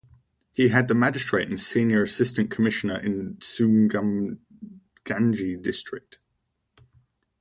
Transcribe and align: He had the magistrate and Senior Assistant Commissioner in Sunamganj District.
He 0.51 0.69
had 0.69 0.87
the 0.87 0.95
magistrate 0.95 1.47
and 1.47 1.59
Senior 1.59 2.01
Assistant 2.01 2.49
Commissioner 2.49 2.97
in 3.01 3.35
Sunamganj 3.35 5.61
District. 5.61 6.17